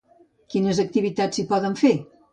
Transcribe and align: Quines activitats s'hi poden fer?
Quines 0.53 0.79
activitats 0.85 1.39
s'hi 1.41 1.45
poden 1.55 1.81
fer? 1.83 1.97